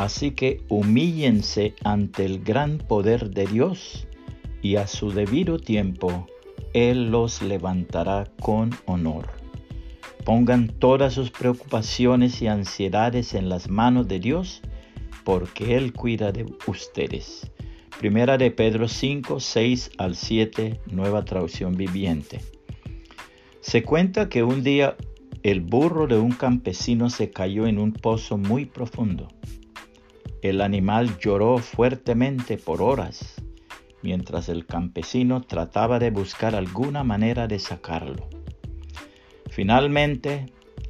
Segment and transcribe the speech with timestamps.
[0.00, 4.08] Así que humíllense ante el gran poder de Dios
[4.62, 6.26] y a su debido tiempo
[6.72, 9.26] Él los levantará con honor.
[10.24, 14.62] Pongan todas sus preocupaciones y ansiedades en las manos de Dios,
[15.22, 17.52] porque Él cuida de ustedes.
[17.98, 22.40] Primera de Pedro 5, 6 al 7, nueva traducción viviente.
[23.60, 24.96] Se cuenta que un día
[25.42, 29.28] el burro de un campesino se cayó en un pozo muy profundo.
[30.42, 33.34] El animal lloró fuertemente por horas,
[34.02, 38.26] mientras el campesino trataba de buscar alguna manera de sacarlo.
[39.50, 40.46] Finalmente,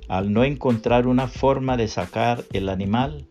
[0.08, 3.26] al no encontrar una forma de sacar el animal,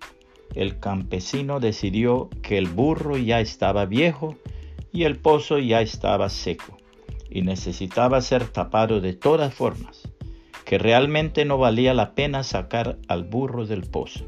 [0.55, 4.35] el campesino decidió que el burro ya estaba viejo
[4.91, 6.77] y el pozo ya estaba seco
[7.29, 10.01] y necesitaba ser tapado de todas formas,
[10.65, 14.25] que realmente no valía la pena sacar al burro del pozo.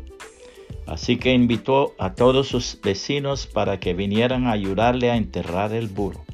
[0.92, 5.88] Así que invitó a todos sus vecinos para que vinieran a ayudarle a enterrar el
[5.88, 6.26] burro.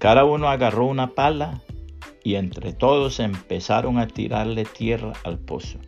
[0.00, 1.62] Cada uno agarró una pala
[2.24, 5.78] y entre todos empezaron a tirarle tierra al pozo.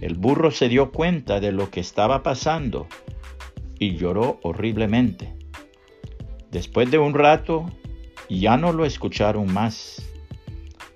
[0.00, 2.86] El burro se dio cuenta de lo que estaba pasando
[3.80, 5.34] y lloró horriblemente.
[6.52, 7.66] Después de un rato
[8.28, 10.08] ya no lo escucharon más,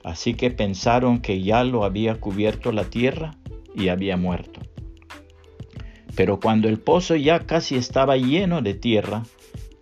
[0.05, 3.35] así que pensaron que ya lo había cubierto la tierra
[3.75, 4.58] y había muerto.
[6.19, 9.23] Pero cuando el pozo ya casi estaba lleno de tierra,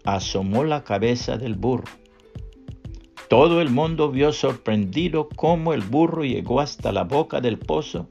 [0.05, 1.91] asomó la cabeza del burro
[3.29, 8.07] todo el mundo vio sorprendido cómo el burro llegó hasta la boca del pozo,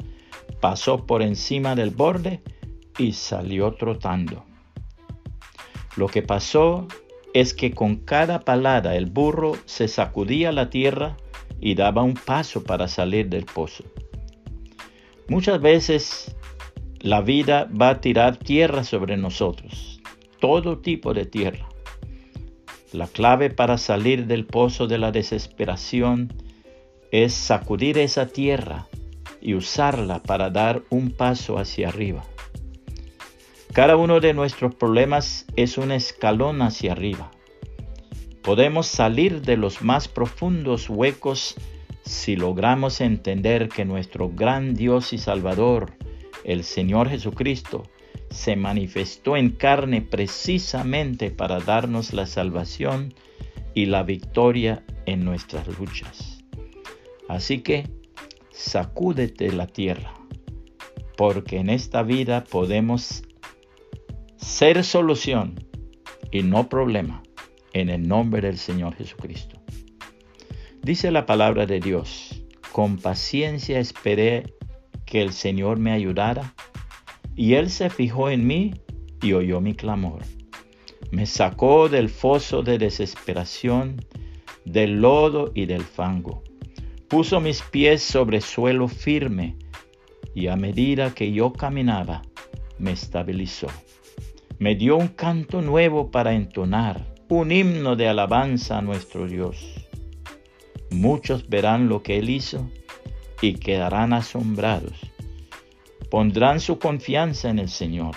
[0.59, 2.41] pasó por encima del borde
[2.97, 4.43] y salió trotando.
[5.95, 6.87] Lo que pasó
[7.33, 11.15] es que con cada palada el burro se sacudía la tierra
[11.61, 13.85] y daba un paso para salir del pozo.
[15.29, 16.35] Muchas veces
[17.05, 20.01] la vida va a tirar tierra sobre nosotros,
[20.39, 21.69] todo tipo de tierra.
[22.93, 26.33] La clave para salir del pozo de la desesperación
[27.11, 28.87] es sacudir esa tierra
[29.39, 32.23] y usarla para dar un paso hacia arriba.
[33.71, 37.29] Cada uno de nuestros problemas es un escalón hacia arriba.
[38.41, 41.53] Podemos salir de los más profundos huecos
[42.03, 45.93] si logramos entender que nuestro gran Dios y Salvador,
[46.43, 47.83] el Señor Jesucristo,
[48.29, 53.13] se manifestó en carne precisamente para darnos la salvación
[53.73, 56.43] y la victoria en nuestras luchas.
[57.27, 57.89] Así que
[58.51, 60.13] sacúdete la tierra,
[61.17, 63.23] porque en esta vida podemos
[64.37, 65.55] ser solución
[66.31, 67.23] y no problema
[67.73, 69.59] en el nombre del Señor Jesucristo.
[70.81, 74.54] Dice la palabra de Dios, con paciencia esperé
[75.05, 76.53] que el Señor me ayudara
[77.35, 78.73] y él se fijó en mí
[79.21, 80.23] y oyó mi clamor.
[81.11, 84.01] Me sacó del foso de desesperación,
[84.65, 86.43] del lodo y del fango.
[87.07, 89.55] Puso mis pies sobre suelo firme
[90.33, 92.23] y a medida que yo caminaba,
[92.77, 93.67] me estabilizó.
[94.57, 99.87] Me dio un canto nuevo para entonar, un himno de alabanza a nuestro Dios.
[100.91, 102.69] Muchos verán lo que Él hizo
[103.41, 104.93] y quedarán asombrados
[106.15, 108.15] pondrán su confianza en el Señor.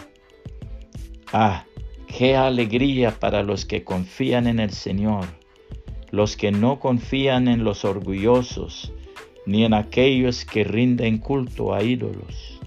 [1.33, 1.65] Ah,
[2.07, 5.27] qué alegría para los que confían en el Señor,
[6.11, 8.93] los que no confían en los orgullosos,
[9.47, 12.61] ni en aquellos que rinden culto a ídolos.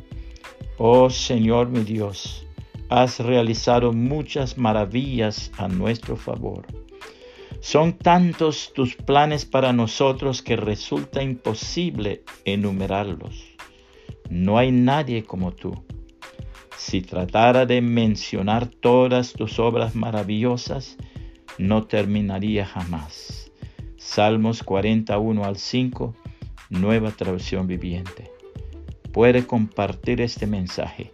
[0.77, 2.45] Oh Señor mi Dios,
[2.89, 6.65] has realizado muchas maravillas a nuestro favor.
[7.61, 13.45] Son tantos tus planes para nosotros que resulta imposible enumerarlos.
[14.31, 15.85] No hay nadie como tú.
[16.75, 20.97] Si tratara de mencionar todas tus obras maravillosas,
[21.59, 23.51] no terminaría jamás.
[23.95, 26.15] Salmos 41 al 5,
[26.71, 28.31] nueva traducción viviente.
[29.13, 31.13] Puede compartir este mensaje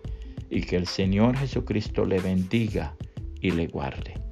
[0.49, 2.95] y que el Señor Jesucristo le bendiga
[3.41, 4.26] y le guarde.